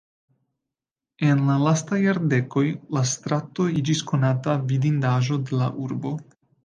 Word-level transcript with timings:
En 1.27 1.43
la 1.49 1.57
lastaj 1.63 1.99
jardekoj, 2.03 2.63
la 2.97 3.03
strato 3.11 3.67
iĝis 3.83 4.05
konata 4.13 4.57
vidindaĵo 4.73 5.39
de 5.43 5.61
la 5.61 5.69
urbo. 5.87 6.15